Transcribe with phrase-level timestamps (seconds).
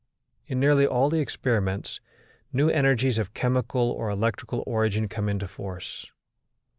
[0.47, 2.01] In nearly all the experiments,
[2.51, 6.07] new energies of chemical or electrical origin come into force.